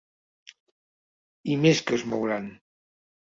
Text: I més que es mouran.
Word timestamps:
I 1.57 1.59
més 1.67 1.83
que 1.91 1.97
es 1.99 2.07
mouran. 2.15 2.49